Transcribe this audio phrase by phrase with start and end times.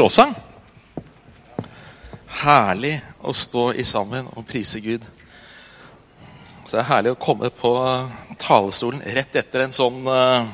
[0.00, 0.34] lovsang.
[2.40, 5.04] Herlig å stå i sammen og prise Gud.
[6.64, 7.74] Så det er herlig å komme på
[8.40, 10.46] talerstolen rett etter en sånn uh,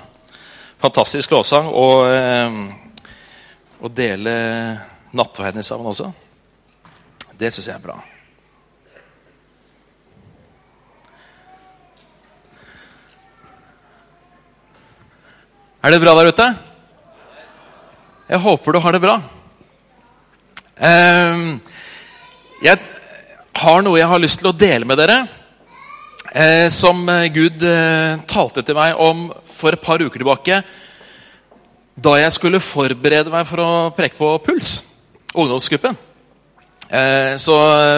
[0.82, 2.58] fantastisk lovsang og, uh,
[3.84, 4.34] og dele
[5.16, 6.10] nattverden sammen også.
[7.36, 7.98] Det syns jeg er bra.
[15.86, 16.50] Er det bra der ute?
[18.26, 19.20] Jeg håper du har det bra.
[20.76, 21.56] Ehm,
[22.60, 22.76] jeg
[23.56, 25.22] har noe jeg har lyst til å dele med dere.
[26.36, 30.60] Eh, som Gud eh, talte til meg om for et par uker tilbake.
[31.96, 34.82] Da jeg skulle forberede meg for å preke på Puls,
[35.32, 35.96] ungdomsgruppen.
[36.86, 37.56] Eh, så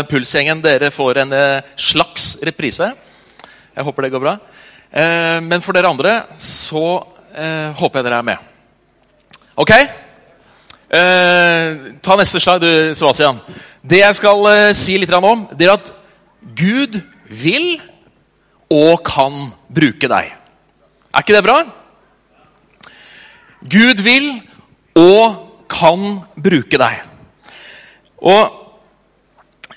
[0.08, 1.34] Pulsgjengen, dere får en
[1.74, 2.92] slags reprise.
[3.74, 4.38] Jeg håper det går bra.
[5.44, 7.02] Men for dere andre så
[7.76, 8.46] håper jeg dere er med.
[9.60, 9.74] Ok?
[10.88, 13.42] Eh, ta neste slag, du, Sebastian.
[13.84, 15.90] Det jeg skal eh, si litt om, det er at
[16.56, 16.96] Gud
[17.28, 17.74] vil
[18.72, 20.32] og kan bruke deg.
[21.12, 21.58] Er ikke det bra?
[23.68, 24.30] Gud vil
[24.96, 27.04] og kan bruke deg.
[28.24, 28.48] Og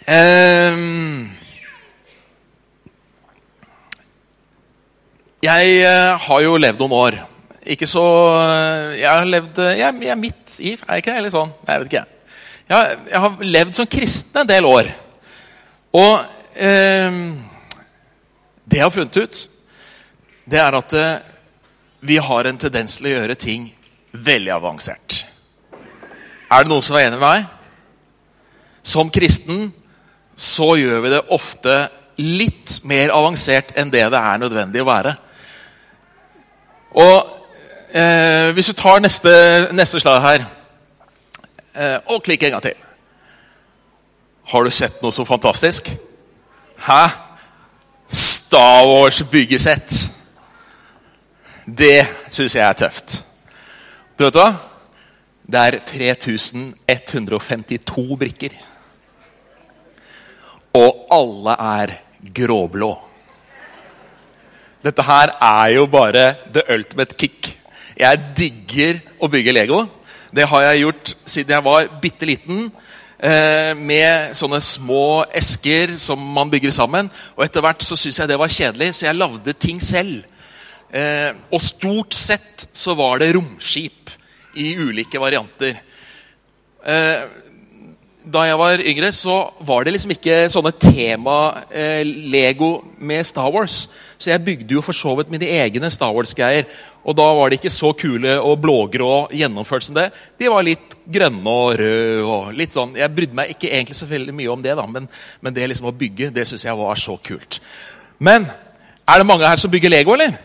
[0.07, 0.79] eh,
[5.41, 7.15] Jeg eh, har jo levd noen år
[7.75, 8.03] ikke så
[8.97, 11.19] Jeg har levd Jeg, jeg er midt i, er jeg ikke det?
[11.21, 11.53] Eller sånn?
[11.67, 12.05] Jeg vet ikke.
[12.71, 14.91] Jeg, jeg har levd som kristen en del år.
[15.97, 16.13] Og
[16.55, 17.17] eh,
[18.63, 19.41] det jeg har funnet ut,
[20.51, 21.25] det er at eh,
[22.01, 23.67] vi har en tendens til å gjøre ting
[24.11, 25.21] veldig avansert.
[26.51, 27.49] Er det noen som er enig med meg?
[28.83, 29.69] Som kristen
[30.35, 31.75] så gjør vi det ofte
[32.21, 35.13] litt mer avansert enn det det er nødvendig å være.
[37.01, 37.40] Og
[37.91, 39.31] Eh, hvis du tar neste,
[39.75, 40.45] neste slag her
[41.75, 42.77] eh, Og klikk en gang til.
[44.47, 45.91] Har du sett noe så fantastisk?
[46.87, 47.03] Hæ?
[48.07, 50.07] Star Wars byggesett.
[51.67, 53.27] Det syns jeg er tøft.
[54.15, 54.55] Du vet hva?
[55.43, 58.55] Det er 3152 brikker.
[60.79, 61.99] Og alle er
[62.39, 62.95] gråblå.
[64.81, 67.60] Dette her er jo bare the ultimate kick.
[67.97, 69.83] Jeg digger å bygge Lego.
[70.31, 72.71] Det har jeg gjort siden jeg var bitte liten.
[73.21, 77.11] Eh, med sånne små esker som man bygger sammen.
[77.35, 80.23] Og etter hvert så syntes jeg det var kjedelig, så jeg lagde ting selv.
[80.91, 84.09] Eh, og stort sett så var det romskip
[84.57, 85.77] i ulike varianter.
[86.81, 87.21] Eh,
[88.21, 89.35] da jeg var yngre, så
[89.65, 92.71] var det liksom ikke sånne tema-Lego
[93.01, 93.89] med Star Wars.
[94.17, 96.65] Så jeg bygde jo for så vidt mine egne Star Wars-greier.
[97.01, 100.09] Og da var de ikke så kule og blågrå gjennomført som det.
[100.37, 102.25] De var litt grønne og røde.
[102.25, 102.93] og litt sånn.
[102.99, 105.07] Jeg brydde meg ikke egentlig så veldig mye om det, da, men,
[105.41, 107.57] men det liksom å bygge det synes jeg var så kult.
[108.21, 108.45] Men
[109.09, 110.37] er det mange her som bygger Lego, eller?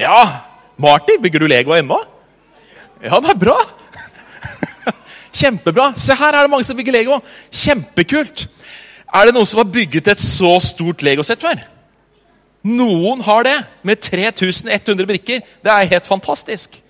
[0.00, 0.18] Ja!
[0.76, 2.02] Marty, bygger du Lego ennå?
[3.00, 3.56] Ja, det er bra!
[5.40, 5.88] Kjempebra.
[5.96, 7.22] Se her er det mange som bygger Lego.
[7.48, 8.44] Kjempekult.
[9.08, 11.64] Er det noen som har bygget et så stort legosett før?
[12.66, 13.56] Noen har det,
[13.86, 15.44] med 3100 brikker.
[15.62, 16.80] Det er helt fantastisk.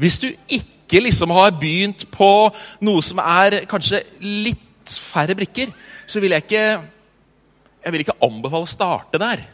[0.00, 2.30] Hvis du ikke liksom har begynt på
[2.84, 5.72] noe som er kanskje litt færre brikker,
[6.06, 6.66] så vil jeg ikke
[7.86, 9.44] jeg vil ikke anbefale å starte der.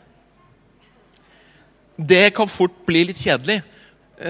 [2.00, 3.58] Det kan fort bli litt kjedelig.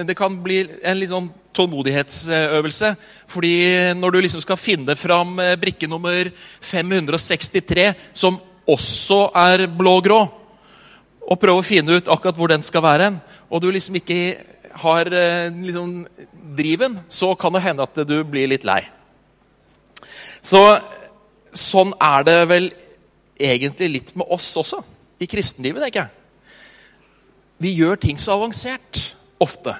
[0.03, 2.89] Det kan bli en litt sånn tålmodighetsøvelse.
[3.31, 3.53] Fordi
[3.95, 6.27] når du liksom skal finne fram eh, brikke nummer
[6.59, 10.19] 563, som også er blå-grå,
[11.23, 13.11] og prøve å finne ut akkurat hvor den skal være,
[13.49, 14.19] og du liksom ikke
[14.83, 16.03] har eh, liksom,
[16.57, 18.81] driven, så kan det hende at du blir litt lei.
[20.43, 20.59] Så
[21.55, 22.71] sånn er det vel
[23.39, 24.81] egentlig litt med oss også,
[25.21, 25.83] i kristenlivet.
[25.85, 26.11] tenker jeg.
[27.63, 29.75] Vi gjør ting så avansert ofte.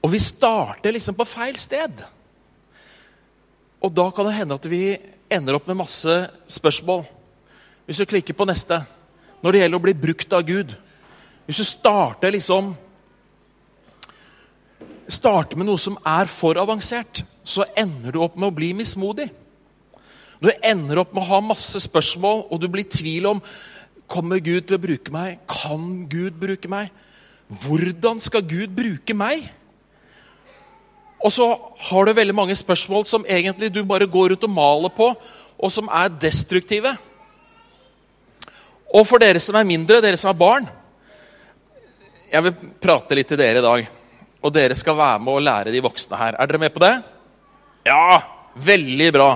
[0.00, 2.04] Og vi starter liksom på feil sted.
[3.82, 4.96] Og da kan det hende at vi
[5.30, 6.14] ender opp med masse
[6.48, 7.04] spørsmål.
[7.86, 8.80] Hvis du klikker på neste
[9.42, 10.74] når det gjelder å bli brukt av Gud
[11.46, 12.74] Hvis du starter liksom
[15.08, 19.30] Starter med noe som er for avansert, så ender du opp med å bli mismodig.
[20.36, 23.40] Du ender opp med å ha masse spørsmål, og du blir i tvil om
[24.04, 25.40] Kommer Gud til å bruke meg.
[25.48, 26.92] Kan Gud bruke meg?
[27.48, 29.48] Hvordan skal Gud bruke meg?
[31.24, 31.48] Og så
[31.88, 35.10] har du veldig mange spørsmål som egentlig du bare går ut og maler på,
[35.58, 36.94] og som er destruktive.
[38.94, 40.68] Og for dere som er mindre, dere som er barn
[42.32, 43.86] Jeg vil prate litt til dere i dag.
[44.44, 46.36] Og dere skal være med og lære de voksne her.
[46.36, 46.92] Er dere med på det?
[47.88, 48.20] Ja,
[48.54, 49.30] veldig bra.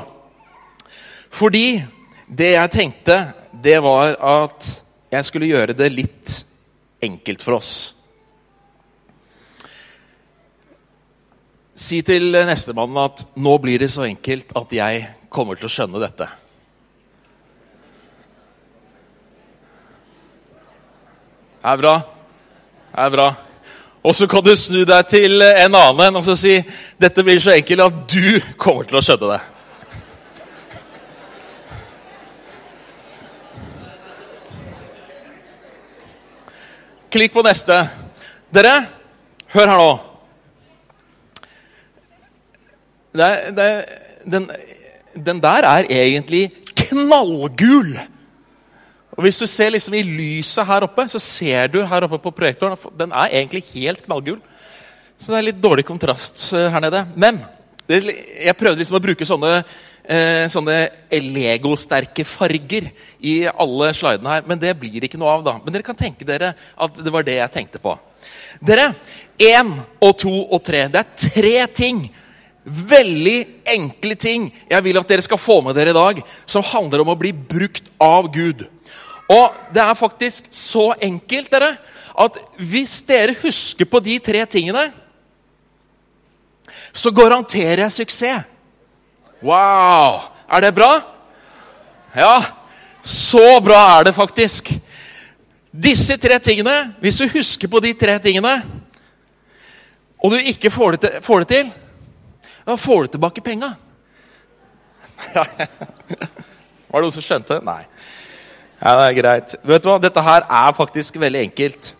[1.32, 1.80] Fordi
[2.28, 3.16] det jeg tenkte,
[3.64, 4.68] det var at
[5.12, 6.36] jeg skulle gjøre det litt
[7.02, 7.72] enkelt for oss.
[11.72, 16.00] Si til nestemann at 'nå blir det så enkelt at jeg kommer til å skjønne
[16.04, 16.41] dette'.
[21.62, 21.94] Det er bra.
[22.90, 23.28] Det er bra.
[24.02, 26.56] Og så kan du snu deg til en annen og så si
[26.98, 29.40] 'dette blir så enkelt at du kommer til å skjønne det'.
[37.12, 37.76] Klikk på neste.
[38.50, 38.86] Dere,
[39.54, 39.92] hør her nå.
[43.14, 43.82] Det er, det er,
[44.24, 44.50] den,
[45.14, 47.98] den, der er egentlig knallgul.
[49.12, 52.32] Og Hvis du ser liksom i lyset her oppe, så ser du her oppe på
[52.32, 54.40] projektoren den er egentlig helt knallgul.
[55.20, 57.04] Så det er litt dårlig kontrast eh, her nede.
[57.14, 57.42] Men
[57.88, 59.58] jeg prøvde liksom å bruke sånne
[60.04, 60.76] eh, sånne
[61.12, 62.88] legosterke farger
[63.20, 64.48] i alle slidene her.
[64.48, 65.44] Men det blir det ikke noe av.
[65.46, 65.58] da.
[65.60, 67.94] Men dere kan tenke dere at det var det jeg tenkte på.
[68.62, 68.92] Dere,
[69.38, 70.86] én og to og tre.
[70.92, 72.04] Det er tre ting.
[72.62, 73.38] Veldig
[73.74, 77.10] enkle ting jeg vil at dere skal få med dere i dag, som handler om
[77.10, 78.68] å bli brukt av Gud.
[79.30, 81.76] Og det er faktisk så enkelt dere,
[82.22, 84.90] at hvis dere husker på de tre tingene,
[86.92, 88.48] så garanterer jeg suksess.
[89.42, 90.20] Wow!
[90.52, 90.90] Er det bra?
[92.14, 92.42] Ja,
[93.02, 94.68] så bra er det faktisk.
[95.72, 98.58] Disse tre tingene, hvis du husker på de tre tingene,
[100.22, 101.72] og du ikke får det til, får det til
[102.64, 103.74] da får du tilbake penga.
[105.34, 105.46] Var
[106.92, 107.58] det noen som skjønte?
[107.66, 107.82] Nei.
[108.82, 109.54] Ja, det er greit.
[109.62, 109.98] Vet du hva?
[110.02, 111.92] Dette her er faktisk veldig enkelt.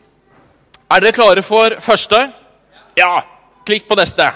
[0.90, 2.25] Er dere klare for første?
[2.99, 3.23] Ja.
[3.62, 4.26] Klikk på neste.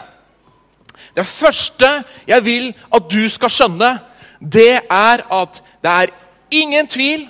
[1.17, 1.89] Det første
[2.29, 3.89] jeg vil at du skal skjønne,
[4.39, 6.13] det er at det er
[6.55, 7.27] ingen tvil,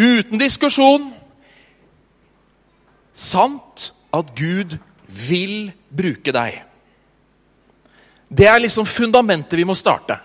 [0.00, 1.12] uten diskusjon,
[3.14, 4.74] sant at Gud
[5.06, 6.62] vil bruke deg.
[8.28, 10.18] Det er liksom fundamentet vi må starte,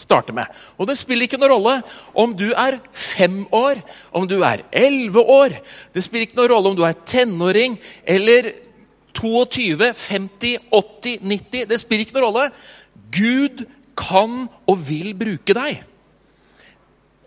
[0.00, 0.48] starte med.
[0.78, 1.76] Og det spiller ikke noen rolle
[2.18, 3.82] om du er fem år,
[4.16, 5.58] om du er elleve år.
[5.94, 8.52] Det spiller ikke noen rolle om du er tenåring eller
[9.16, 12.48] 22, 50, 80, 90 Det spiller ikke noen rolle.
[13.10, 13.64] Gud
[13.98, 15.82] kan og vil bruke deg.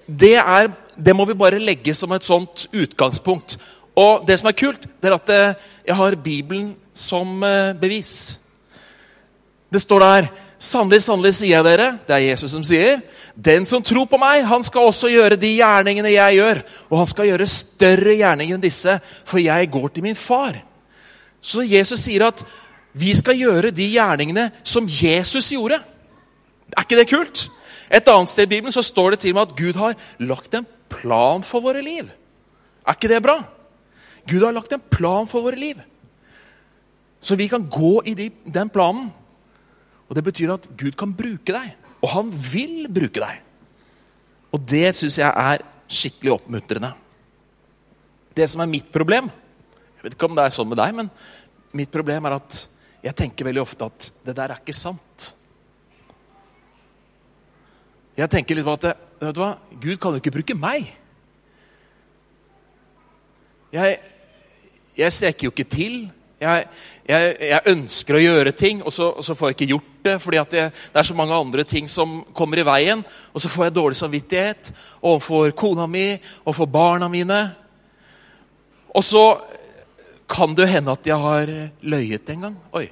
[0.07, 3.57] Det, er, det må vi bare legge som et sånt utgangspunkt.
[3.99, 8.39] Og det som er kult, det er at eh, jeg har Bibelen som eh, bevis.
[9.73, 10.27] Det står der
[10.63, 13.01] Sannelig, sannelig sier jeg dere, det er Jesus som sier,
[13.35, 16.61] den som tror på meg, han skal også gjøre de gjerningene jeg gjør.
[16.87, 18.93] Og han skal gjøre større gjerninger enn disse,
[19.27, 20.61] for jeg går til min far.
[21.43, 22.45] Så Jesus sier at
[22.95, 25.81] vi skal gjøre de gjerningene som Jesus gjorde.
[26.71, 27.47] Er ikke det kult?
[27.93, 30.55] Et annet sted i Bibelen så står det til og med at Gud har lagt
[30.55, 32.07] en plan for våre liv.
[32.85, 33.41] Er ikke det bra?
[34.29, 35.81] Gud har lagt en plan for våre liv.
[37.19, 39.11] Så vi kan gå i de, den planen.
[40.13, 41.71] Og Det betyr at Gud kan bruke deg.
[42.05, 43.39] Og han vil bruke deg.
[44.53, 46.91] Og det syns jeg er skikkelig oppmuntrende.
[48.37, 49.31] Det som er mitt problem
[50.03, 51.07] jeg vet ikke om det er sånn med deg, men
[51.79, 52.57] mitt problem er at
[53.05, 55.29] jeg tenker veldig ofte at det der er ikke sant.
[58.19, 58.89] Jeg tenker litt på at
[59.21, 59.53] vet du hva?
[59.71, 60.91] Gud kan jo ikke bruke meg.
[63.71, 63.95] Jeg,
[64.99, 65.95] jeg strekker jo ikke til.
[66.43, 66.67] Jeg,
[67.07, 70.19] jeg, jeg, ønsker å gjøre ting, og så, og så, får jeg ikke gjort det.
[70.21, 73.03] fordi det, det, er så mange andre ting som kommer i veien.
[73.33, 77.39] Og så får jeg dårlig samvittighet overfor kona mi og for barna mine.
[78.93, 79.23] Og så
[80.29, 82.59] kan det hende at jeg har løyet en gang.
[82.73, 82.87] Oi.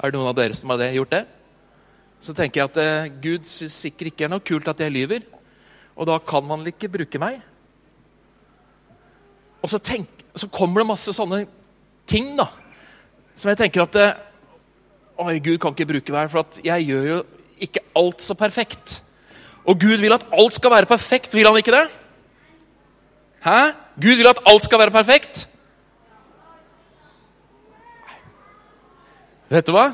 [0.00, 1.24] Er det noen av dere som har gjort det?
[2.20, 5.24] Så tenker jeg at eh, Gud syns sikkert ikke er noe kult at jeg lyver.
[5.96, 7.40] Og da kan man ikke bruke meg.
[9.60, 11.44] Og så, tenk, så kommer det masse sånne
[12.08, 12.46] ting da,
[13.36, 14.20] som jeg tenker at eh,
[15.20, 17.16] Oi, Gud kan ikke bruke meg, for jeg gjør jo
[17.60, 19.02] ikke alt så perfekt.
[19.68, 21.86] Og Gud vil at alt skal være perfekt, vil han ikke det?
[23.44, 23.58] Hæ?
[24.00, 25.42] Gud vil at alt skal være perfekt?
[29.52, 29.90] Vet du hva?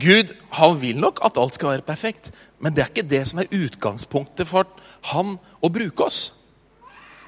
[0.00, 3.42] Gud han vil nok at alt skal være perfekt, men det er ikke det som
[3.42, 4.70] er utgangspunktet for
[5.10, 6.22] han å bruke oss.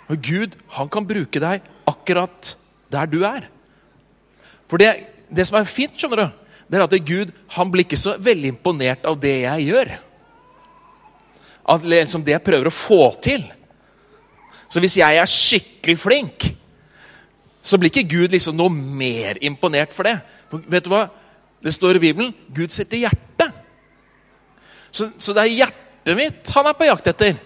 [0.08, 2.54] Men Gud han kan bruke deg akkurat
[2.94, 3.50] der du er.
[4.70, 4.94] For det,
[5.28, 8.54] det som er fint, skjønner du, det er at Gud han blir ikke så veldig
[8.54, 9.92] imponert av det jeg gjør.
[11.74, 13.44] Av liksom det jeg prøver å få til.
[14.68, 16.46] Så hvis jeg er skikkelig flink,
[17.64, 20.18] så blir ikke Gud liksom noe mer imponert for det.
[20.50, 21.06] For vet du hva?
[21.64, 23.54] Det står i Bibelen Gud setter hjertet.
[24.92, 27.38] Så, så det er hjertet mitt han er på jakt etter.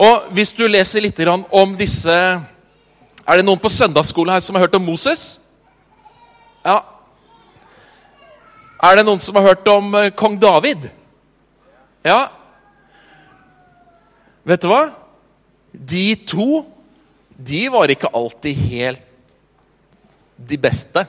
[0.00, 4.64] Og hvis du leser litt om disse Er det noen på søndagsskole her som har
[4.64, 5.38] hørt om Moses?
[6.64, 6.80] Ja.
[8.80, 10.86] Er det noen som har hørt om eh, kong David?
[12.06, 12.30] Ja.
[14.48, 14.82] Vet du hva?
[15.70, 16.62] De to
[17.40, 19.04] de var ikke alltid helt
[20.36, 21.04] de beste.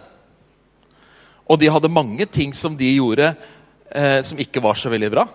[1.47, 5.25] Og de hadde mange ting som de gjorde eh, som ikke var så veldig bra.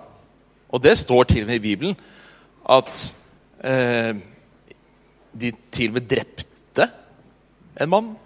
[0.72, 1.96] Og det står til og med i Bibelen
[2.76, 3.02] at
[3.64, 4.12] eh,
[5.36, 6.88] de til og med drepte
[7.80, 8.16] en mann.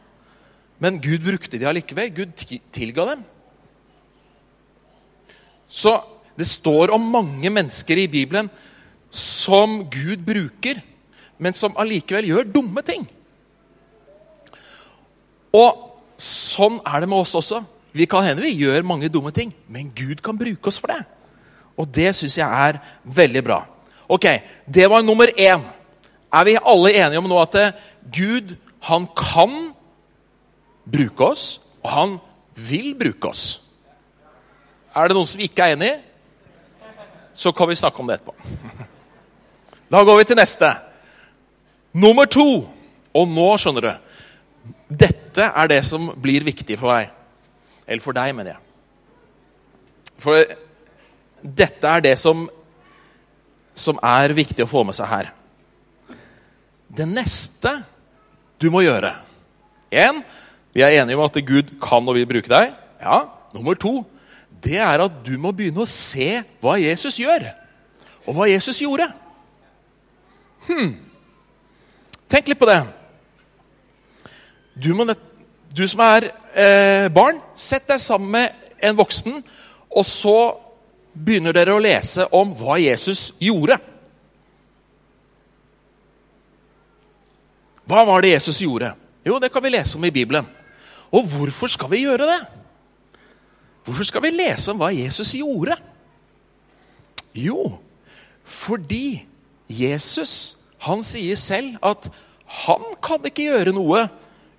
[0.82, 2.14] Men Gud brukte de allikevel.
[2.14, 2.34] Gud
[2.74, 3.26] tilga dem.
[5.70, 5.94] Så
[6.38, 8.50] det står om mange mennesker i Bibelen
[9.10, 10.82] som Gud bruker,
[11.38, 13.06] men som allikevel gjør dumme ting.
[15.56, 15.86] Og
[16.20, 17.62] sånn er det med oss også.
[17.96, 21.02] Vi kan hende vi gjør mange dumme ting, men Gud kan bruke oss for det.
[21.78, 23.62] Og det syns jeg er veldig bra.
[24.10, 24.26] Ok,
[24.66, 25.62] Det var nummer én.
[26.32, 27.74] Er vi alle enige om nå at
[28.12, 29.72] Gud han kan
[30.86, 32.18] bruke oss, og han
[32.54, 33.60] vil bruke oss?
[34.94, 35.92] Er det noen som ikke er enig?
[37.36, 38.34] Så kan vi snakke om det etterpå.
[39.90, 40.70] Da går vi til neste.
[41.92, 42.66] Nummer to.
[43.10, 43.92] Og nå skjønner du
[45.00, 47.10] Dette er det som blir viktig for meg.
[47.86, 48.62] Eller for deg, mener jeg.
[50.20, 50.42] For
[51.40, 52.44] dette er det som,
[53.74, 55.30] som er viktig å få med seg her.
[56.90, 57.72] Det neste
[58.60, 59.14] du må gjøre
[59.94, 60.20] En,
[60.74, 62.74] vi er enige om at Gud kan og vil bruke deg.
[63.00, 63.24] Ja.
[63.54, 64.04] Nummer to
[64.60, 67.48] det er at du må begynne å se hva Jesus gjør,
[68.26, 69.08] og hva Jesus gjorde.
[70.68, 70.94] Hm.
[72.30, 72.80] Tenk litt på det.
[74.80, 75.06] Du, må,
[75.74, 79.40] du som er eh, barn, sett deg sammen med en voksen,
[79.90, 80.36] og så
[81.12, 83.80] begynner dere å lese om hva Jesus gjorde.
[87.90, 88.92] Hva var det Jesus gjorde?
[89.26, 90.46] Jo, det kan vi lese om i Bibelen.
[91.10, 92.40] Og hvorfor skal vi gjøre det?
[93.84, 95.76] Hvorfor skal vi lese om hva Jesus gjorde?
[97.34, 97.78] Jo,
[98.44, 99.22] fordi
[99.70, 102.08] Jesus han sier selv at
[102.64, 104.06] han kan ikke gjøre noe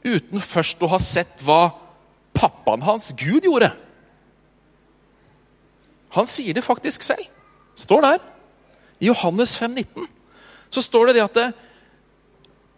[0.05, 1.73] uten først å ha sett hva
[2.37, 3.71] pappaen hans, Gud, gjorde.
[6.15, 7.27] Han sier det faktisk selv.
[7.75, 8.23] Står der.
[9.01, 10.07] I Johannes 5, 19,
[10.69, 11.47] så står det det at det,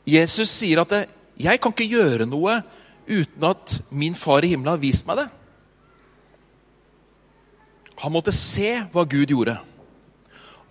[0.07, 1.07] Jesus sier at det,
[1.37, 2.61] 'Jeg kan ikke gjøre noe
[3.07, 5.29] uten at min far i himmelen har vist meg det'.
[8.03, 9.55] Han måtte se hva Gud gjorde.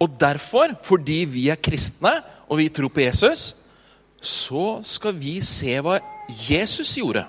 [0.02, 3.52] Og derfor, fordi vi er kristne og vi tror på Jesus,
[4.20, 5.96] så skal vi se hva
[6.28, 7.24] Jesus gjorde.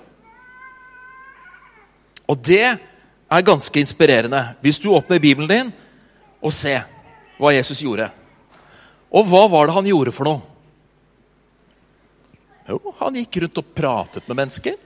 [2.28, 5.72] Og det er ganske inspirerende hvis du åpner Bibelen din
[6.44, 6.84] og ser
[7.40, 8.10] hva Jesus gjorde.
[9.14, 10.42] Og hva var det han gjorde for noe?
[12.68, 14.76] Jo, han gikk rundt og pratet med mennesker.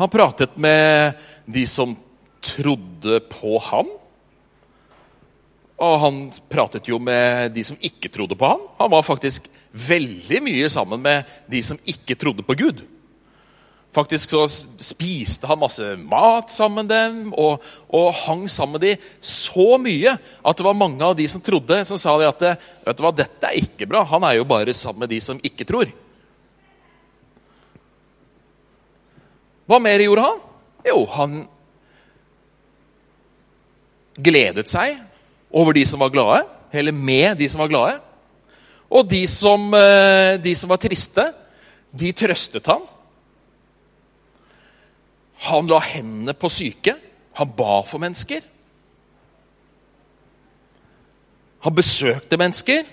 [0.00, 1.94] Han pratet med de som
[2.44, 3.90] trodde på han.
[5.84, 6.18] Og han
[6.52, 8.62] pratet jo med de som ikke trodde på han.
[8.78, 12.84] Han var faktisk veldig mye sammen med de som ikke trodde på Gud.
[13.94, 19.04] Faktisk så spiste han masse mat sammen med dem og, og, hang sammen med dem
[19.22, 23.04] så mye at det var mange av de som trodde, som sa at vet du
[23.04, 24.02] hva, dette er ikke bra.
[24.10, 25.92] Han er jo bare sammen med de som ikke tror.
[29.70, 30.42] Hva mer gjorde han?
[30.90, 31.38] Jo, han
[34.16, 34.98] gledet seg
[35.54, 36.42] over de som var glade,
[36.74, 38.00] eller med de som var glade.
[38.90, 41.32] Og de som, eh, de som var triste,
[41.94, 42.82] de trøstet ham.
[45.46, 46.96] Han la hendene på syke.
[47.34, 48.40] Han ba for mennesker.
[51.60, 52.84] Han besøkte mennesker.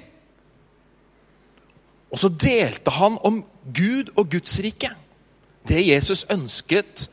[2.12, 4.90] Og så delte han om Gud og Guds rike.
[5.68, 7.08] Det Jesus ønsket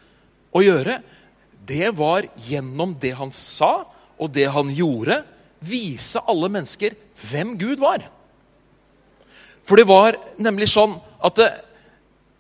[0.55, 1.03] å gjøre,
[1.69, 3.85] det var gjennom det han sa
[4.19, 5.23] og det han gjorde,
[5.59, 6.95] vise alle mennesker
[7.31, 8.05] hvem Gud var.
[9.67, 10.95] For det var nemlig sånn
[11.25, 11.49] at det,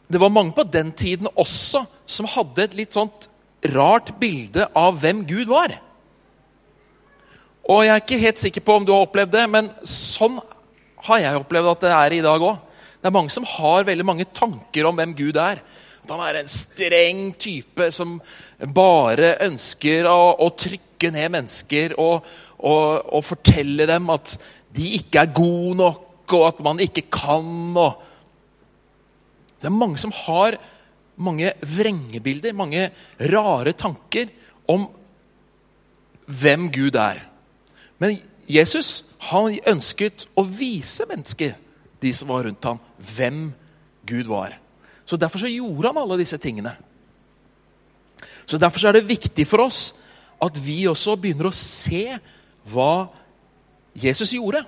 [0.08, 3.28] det var mange på den tiden også som hadde et litt sånt
[3.74, 5.74] rart bilde av hvem Gud var.
[7.68, 10.38] Og jeg er ikke helt sikker på om du har opplevd det, men sånn
[11.08, 12.62] har jeg opplevd at det er i dag òg.
[12.98, 15.60] Det er mange som har veldig mange tanker om hvem Gud er.
[16.08, 18.14] At han er en streng type som
[18.72, 22.24] bare ønsker å, å trykke ned mennesker og,
[22.56, 24.38] og, og, fortelle dem at
[24.72, 27.50] de ikke er gode nok, og at man ikke kan.
[27.76, 28.00] Og
[29.60, 30.56] det er mange som har
[31.20, 32.88] mange vrengebilder, mange
[33.28, 34.32] rare tanker
[34.70, 34.86] om
[36.24, 37.20] hvem Gud er.
[38.00, 38.16] Men
[38.48, 41.52] Jesus han ønsket å vise mennesker,
[42.00, 43.50] de som var rundt ham, hvem
[44.08, 44.56] Gud var.
[45.08, 46.74] Så Derfor så gjorde han alle disse tingene.
[48.44, 49.94] Så Derfor så er det viktig for oss
[50.38, 52.18] at vi også begynner å se
[52.68, 53.08] hva
[53.96, 54.62] Jesus gjorde.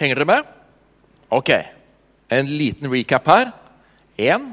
[0.00, 0.50] Henger dere med?
[1.30, 1.54] Ok.
[2.30, 3.52] En liten recap her.
[4.18, 4.52] Én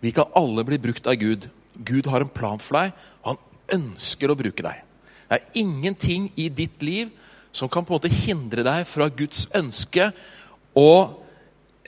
[0.00, 1.50] Vi kan alle bli brukt av Gud.
[1.76, 2.92] Gud har en plan for deg.
[3.26, 3.36] Han
[3.76, 4.80] ønsker å bruke deg.
[5.28, 7.10] Det er ingenting i ditt liv
[7.52, 10.10] som kan på en måte hindre deg fra Guds ønske
[10.80, 11.20] og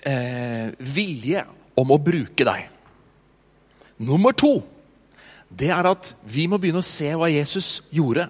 [0.05, 1.45] eh, vilje
[1.79, 2.69] om å bruke deg.
[4.03, 4.59] Nummer to
[5.53, 8.25] det er at vi må begynne å se hva Jesus gjorde.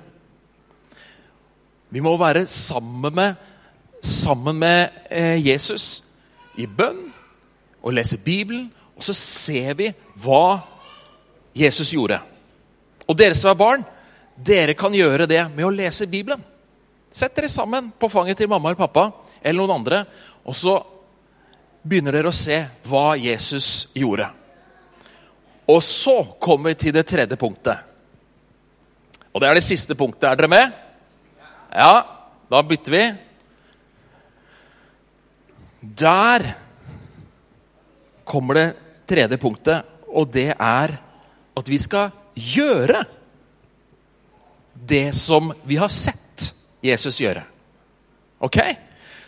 [1.93, 3.37] Vi må være sammen med,
[4.03, 6.01] sammen med eh, Jesus
[6.59, 7.05] i bønn
[7.83, 8.71] og lese Bibelen.
[8.97, 9.91] Og så ser vi
[10.25, 10.63] hva
[11.57, 12.19] Jesus gjorde.
[13.07, 13.85] Og dere som er barn,
[14.37, 16.43] dere kan gjøre det med å lese Bibelen.
[17.13, 19.11] Sett dere sammen på fanget til mamma eller pappa
[19.43, 20.05] eller noen andre,
[20.43, 20.77] og så
[21.83, 24.29] begynner dere å se hva Jesus gjorde.
[25.71, 27.79] Og så kommer vi til det tredje punktet.
[29.33, 30.29] Og det er det siste punktet.
[30.29, 30.75] Er dere med?
[31.73, 31.95] Ja,
[32.51, 33.05] da bytter vi.
[36.03, 36.45] Der
[38.29, 38.69] kommer det
[39.09, 40.95] tredje punktet, og det er
[41.59, 43.03] at vi skal gjøre
[44.73, 47.43] det som vi har sett Jesus gjøre.
[48.43, 48.59] Ok?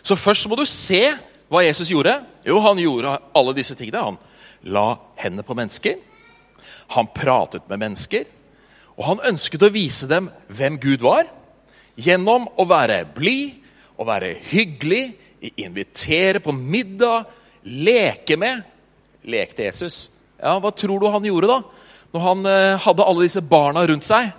[0.05, 1.01] Så først må du se
[1.49, 2.19] hva Jesus gjorde.
[2.45, 4.03] Jo, han gjorde alle disse tingene.
[4.11, 4.19] Han
[4.69, 5.97] la hendene på mennesker.
[6.93, 8.27] Han pratet med mennesker.
[8.95, 11.27] Og han ønsket å vise dem hvem Gud var.
[11.97, 13.57] Gjennom å være blid,
[13.97, 15.15] å være hyggelig,
[15.55, 17.25] invitere på middag,
[17.65, 18.61] leke med.
[19.25, 20.09] Lekte Jesus.
[20.37, 21.59] Ja, Hva tror du han gjorde da?
[22.13, 24.29] Når han eh, hadde alle disse barna rundt seg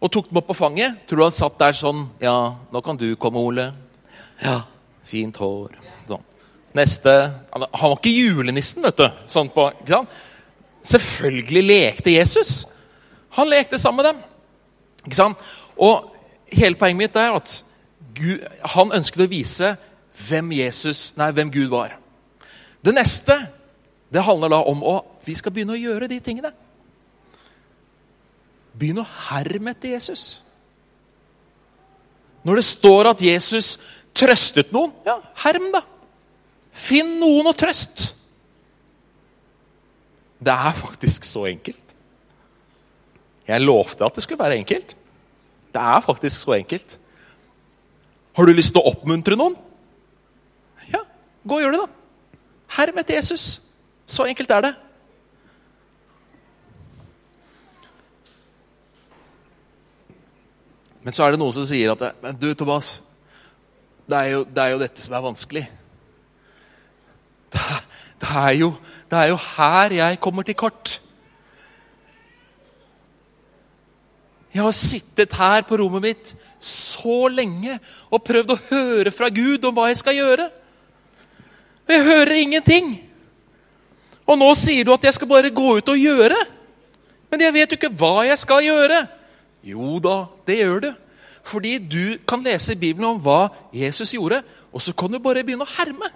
[0.00, 1.00] og tok dem opp på fanget?
[1.08, 3.70] Tror du han satt der sånn Ja, nå kan du komme, Ole.
[4.44, 4.60] Ja,
[5.10, 5.76] fint hår.
[6.08, 6.26] Sånn.
[6.78, 7.12] Neste
[7.50, 9.08] Han var ikke julenissen, vet du.
[9.30, 9.66] Sånn på?
[10.86, 12.64] Selvfølgelig lekte Jesus.
[13.36, 14.22] Han lekte sammen med dem.
[15.04, 15.48] Ikke sant?
[15.80, 16.12] Og
[16.52, 17.60] hele poenget mitt er at
[18.14, 18.42] Gud,
[18.74, 19.74] han ønsket å vise
[20.28, 21.96] hvem, Jesus, nei, hvem Gud var.
[22.84, 23.36] Det neste
[24.10, 26.50] det handler da om å vi skal begynne å gjøre de tingene.
[28.72, 30.40] Begynne å herme etter Jesus.
[32.46, 33.74] Når det står at Jesus
[34.16, 35.82] trøstet noen, ja, herm, da.
[36.76, 38.12] Finn noen å trøste.
[40.40, 41.94] Det er faktisk så enkelt.
[43.50, 44.94] Jeg lovte at det skulle være enkelt.
[45.74, 46.96] Det er faktisk så enkelt.
[48.38, 49.56] Har du lyst til å oppmuntre noen?
[50.88, 51.02] Ja,
[51.44, 52.38] gå og gjør det, da.
[52.78, 53.58] Herm etter Jesus.
[54.06, 54.72] Så enkelt er det.
[61.02, 62.98] Men så er det noen som sier at Men du, Thomas.
[64.10, 65.62] Det er jo, det er jo dette som er vanskelig.
[67.50, 67.84] Det er,
[68.22, 68.70] det, er jo,
[69.10, 70.96] det er jo her jeg kommer til kort.
[74.50, 77.76] Jeg har sittet her på rommet mitt så lenge
[78.10, 80.48] og prøvd å høre fra Gud om hva jeg skal gjøre.
[81.86, 82.90] Men jeg hører ingenting.
[84.26, 86.40] Og nå sier du at jeg skal bare gå ut og gjøre.
[87.30, 89.04] Men jeg vet jo ikke hva jeg skal gjøre.
[89.70, 90.16] Jo da,
[90.50, 90.90] det gjør du.
[91.46, 95.44] Fordi du kan lese i Bibelen om hva Jesus gjorde, og så kan du bare
[95.46, 96.10] begynne å herme.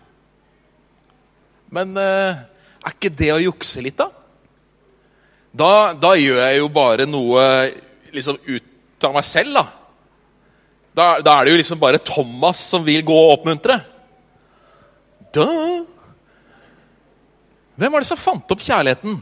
[1.74, 2.42] Men eh,
[2.84, 4.10] er ikke det å jukse litt, da?
[5.54, 7.42] Da, da gjør jeg jo bare noe
[8.14, 9.64] liksom ut av meg selv, da.
[10.94, 13.80] Da, da er det jo liksom bare Thomas som vil gå og oppmuntre.
[15.34, 15.46] Da.
[17.74, 19.16] Hvem var det som fant opp kjærligheten?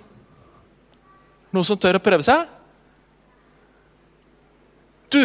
[1.53, 2.45] Noen som tør å prøve seg?
[5.13, 5.25] Du!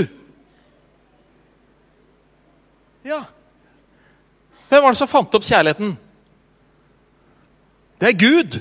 [3.08, 3.22] Ja.
[4.68, 5.94] Hvem var det som fant opp kjærligheten?
[8.02, 8.60] Det er Gud.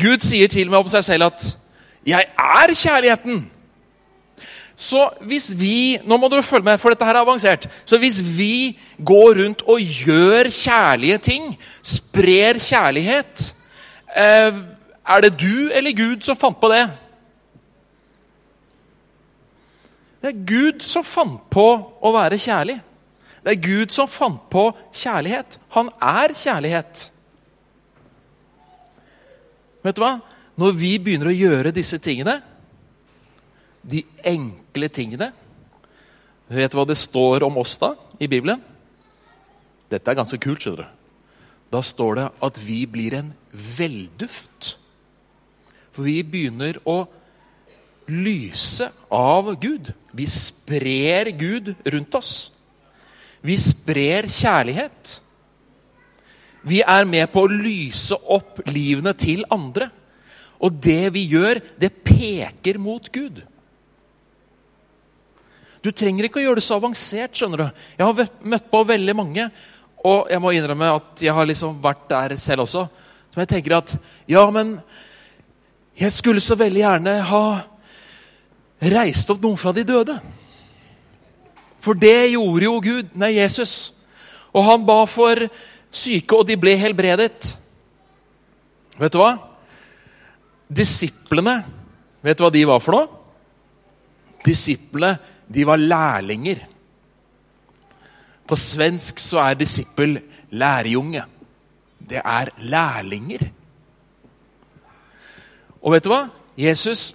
[0.00, 1.44] Gud sier til og med om seg selv at
[2.06, 3.44] 'jeg er kjærligheten'.
[4.76, 7.68] Så hvis vi Nå må dere følge med, for dette her er avansert.
[7.84, 13.54] Så hvis vi går rundt og gjør kjærlige ting, sprer kjærlighet
[14.16, 14.52] eh,
[15.08, 16.90] Er det du eller Gud som fant på det?
[20.22, 21.66] Det er Gud som fant på
[22.02, 22.80] å være kjærlig.
[23.46, 25.60] Det er Gud som fant på kjærlighet.
[25.76, 27.04] Han er kjærlighet.
[29.86, 30.16] Vet du hva?
[30.58, 32.40] Når vi begynner å gjøre disse tingene,
[33.86, 35.28] de enkle tingene
[36.50, 38.60] Vet du hva det står om oss da i Bibelen?
[39.90, 40.62] Dette er ganske kult.
[40.62, 40.90] skjønner du.
[41.74, 44.76] Da står det at vi blir en velduft.
[45.90, 47.00] For vi begynner å
[48.06, 49.90] lyse av Gud.
[50.14, 52.52] Vi sprer Gud rundt oss.
[53.46, 55.20] Vi sprer kjærlighet.
[56.66, 59.88] Vi er med på å lyse opp livene til andre.
[60.58, 63.42] Og det vi gjør, det peker mot Gud.
[65.84, 67.36] Du trenger ikke å gjøre det så avansert.
[67.36, 67.82] skjønner du.
[67.98, 69.50] Jeg har møtt på veldig mange,
[70.02, 72.86] og jeg må innrømme at jeg har liksom vært der selv også.
[73.30, 73.94] Som jeg tenker at
[74.26, 74.80] Ja, men
[75.96, 77.44] jeg skulle så veldig gjerne ha
[78.82, 80.18] reist opp noen fra de døde.
[81.86, 83.94] For det gjorde jo Gud, nei, Jesus.
[84.50, 85.46] Og han ba for
[85.94, 87.52] syke, og de ble helbredet.
[88.98, 89.36] Vet du hva?
[90.66, 91.60] Disiplene,
[92.26, 93.06] vet du hva de var for noe?
[94.46, 95.14] Disiplene,
[95.46, 96.64] de var lærlinger.
[98.46, 100.18] På svensk så er disippel
[100.58, 101.22] lærjunge.
[102.02, 103.46] Det er lærlinger.
[105.82, 106.24] Og vet du hva?
[106.58, 107.12] Jesus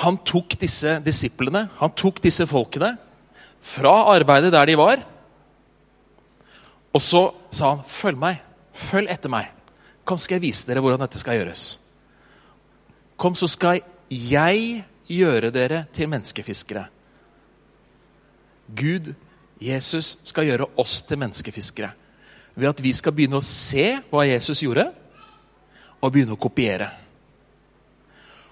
[0.00, 2.94] han tok disse disiplene, han tok disse folkene,
[3.60, 5.02] fra arbeidet der de var.
[6.94, 8.40] Og så sa han, 'Følg meg.
[8.72, 9.50] Følg etter meg.
[10.04, 11.78] Kom, skal jeg vise dere hvordan dette skal gjøres.'
[13.16, 16.86] Kom, så skal jeg gjøre dere til menneskefiskere.
[18.76, 19.14] Gud,
[19.60, 21.90] Jesus, skal gjøre oss til menneskefiskere.
[22.54, 24.86] Ved at vi skal begynne å se hva Jesus gjorde,
[26.00, 26.88] og begynne å kopiere.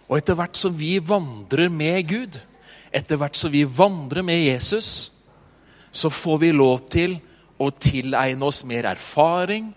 [0.09, 2.39] Og etter hvert som vi vandrer med Gud,
[2.95, 5.11] etter hvert som vi vandrer med Jesus,
[5.91, 7.19] så får vi lov til
[7.59, 9.73] å tilegne oss mer erfaring,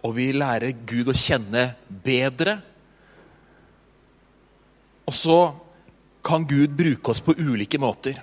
[0.00, 2.56] og vi lærer Gud å kjenne bedre.
[5.06, 5.38] Og så
[6.24, 8.16] kan Gud bruke oss på ulike måter.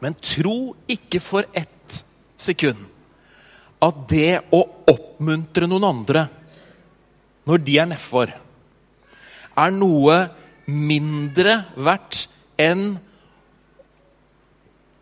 [0.00, 2.00] Men tro ikke for ett
[2.40, 2.86] sekund
[3.80, 4.60] at det å
[4.92, 6.26] oppmuntre noen andre
[7.48, 8.32] når de er nedfor,
[9.60, 10.18] er noe
[10.70, 12.26] mindre verdt
[12.60, 12.90] enn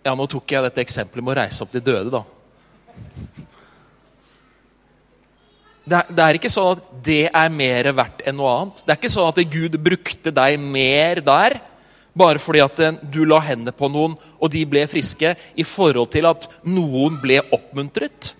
[0.06, 2.22] Ja, nå tok jeg dette eksempelet med å reise opp de døde, da.
[5.88, 8.80] Det er, det er, ikke sånn at det er mer verdt enn noe annet.
[8.84, 11.58] Det er ikke sånn at Gud brukte deg mer der
[12.18, 12.80] bare fordi at
[13.12, 17.40] du la hendene på noen, og de ble friske, i forhold til at noen ble
[17.54, 18.32] oppmuntret.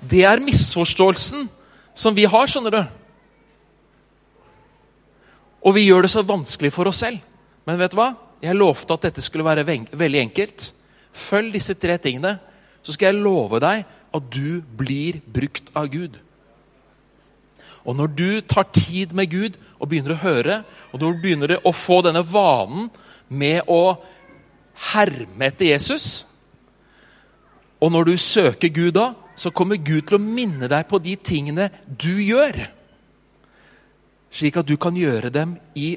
[0.00, 1.48] Det er misforståelsen
[1.96, 2.82] som vi har, skjønner du.
[5.66, 7.18] Og vi gjør det så vanskelig for oss selv.
[7.66, 8.12] Men vet du hva?
[8.42, 10.70] Jeg lovte at dette skulle være veldig enkelt.
[11.16, 12.36] Følg disse tre tingene,
[12.84, 13.82] så skal jeg love deg
[14.16, 16.20] at du blir brukt av Gud.
[17.86, 20.60] Og når du tar tid med Gud og begynner å høre,
[20.92, 22.88] og når du begynner å få denne vanen
[23.28, 23.96] med å
[24.92, 26.26] herme etter Jesus
[27.80, 31.14] Og når du søker Gud da, så kommer Gud til å minne deg på de
[31.16, 32.60] tingene du gjør
[34.36, 35.94] slik at du kan gjøre dem i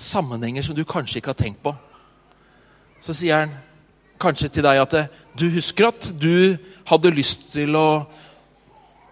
[0.00, 1.72] sammenhenger som du kanskje ikke har tenkt på.
[3.00, 3.54] Så sier han
[4.20, 4.96] kanskje til deg at
[5.38, 6.58] du husker at du
[6.90, 7.88] hadde lyst til å,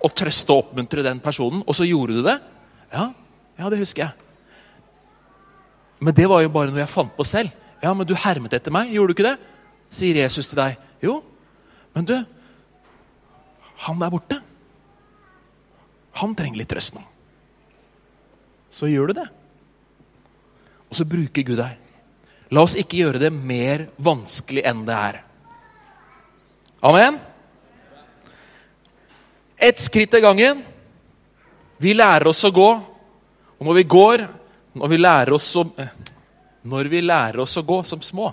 [0.05, 2.37] å trøste og oppmuntre den personen, og så gjorde du det?
[2.93, 3.11] Ja,
[3.59, 4.27] ja, det husker jeg.
[6.05, 7.55] Men det var jo bare noe jeg fant på selv.
[7.83, 9.37] Ja, men du hermet etter meg, gjorde du ikke det?
[9.95, 10.77] Sier Jesus til deg.
[11.03, 11.21] Jo,
[11.97, 12.19] men du
[13.79, 14.41] Han der borte,
[16.19, 17.05] han trenger litt trøst nå
[18.71, 19.27] så gjør du det.
[20.89, 21.77] Og så bruker Gud deg.
[22.55, 25.21] La oss ikke gjøre det mer vanskelig enn det er.
[26.89, 27.19] Amen?
[29.59, 30.63] Ett skritt av gangen.
[31.83, 32.69] Vi lærer oss å gå.
[33.59, 34.25] Og når vi går,
[34.79, 35.65] når vi lærer oss å,
[36.71, 38.31] når vi lærer oss å gå som små,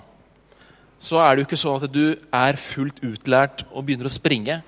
[0.98, 4.60] så er det jo ikke sånn at du er fullt utlært og begynner å springe.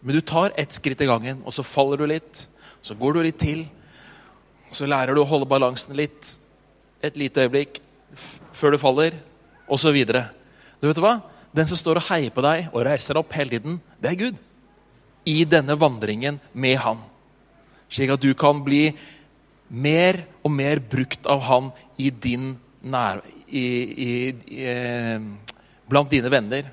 [0.00, 2.46] Men du tar ett skritt i gangen, og så faller du litt.
[2.80, 3.66] Så går du litt til,
[4.72, 6.38] så lærer du å holde balansen litt
[7.02, 7.80] et lite øyeblikk
[8.58, 9.16] før du faller,
[9.68, 9.98] osv.
[10.80, 11.18] Du vet hva?
[11.54, 14.40] Den som står og heier på deg og reiser opp hele tiden, det er Gud.
[15.28, 17.00] I denne vandringen med Han.
[17.88, 18.90] Slik at du kan bli
[19.68, 23.22] mer og mer brukt av Han i din nær...
[23.48, 25.22] I, i, i, eh,
[25.88, 26.66] blant dine venner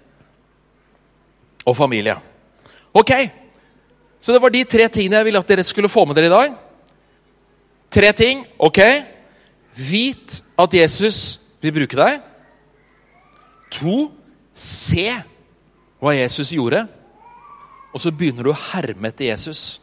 [1.64, 2.18] og familie.
[2.92, 3.14] Ok,
[4.20, 6.34] så det var de tre tingene jeg ville at dere skulle få med dere i
[6.34, 6.58] dag.
[7.96, 8.44] Tre ting.
[8.60, 8.82] Ok.
[9.76, 11.20] Vit at Jesus
[11.62, 12.22] vil bruke deg.
[13.80, 14.12] To.
[14.56, 15.10] Se
[16.00, 16.86] hva Jesus gjorde.
[17.92, 19.82] Og så begynner du å herme etter Jesus.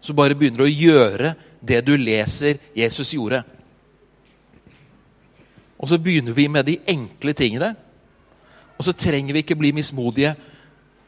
[0.00, 3.42] Så bare begynner du å gjøre det du leser Jesus gjorde.
[5.78, 7.74] Og så begynner vi med de enkle tingene.
[8.78, 10.34] Og så trenger vi ikke bli mismodige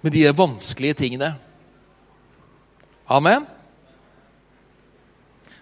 [0.03, 1.33] med de vanskelige tingene.
[3.11, 3.47] Amen.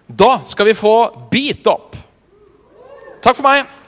[0.09, 0.93] Da skal vi få
[1.31, 1.97] beat opp.
[3.21, 3.78] Takk for meg.